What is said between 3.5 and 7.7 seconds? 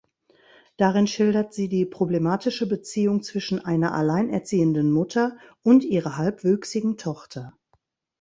einer alleinerziehenden Mutter und ihrer halbwüchsigen Tochter.